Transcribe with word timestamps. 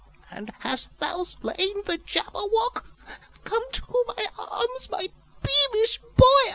"And 0.31 0.51
hast 0.61 0.97
thou 0.97 1.21
slain 1.21 1.83
the 1.85 1.99
Jabberwock? 1.99 2.87
Come 3.43 3.61
to 3.71 4.03
my 4.07 4.25
arms, 4.35 4.89
my 4.89 5.11
beamish 5.43 5.99
boy! 6.17 6.49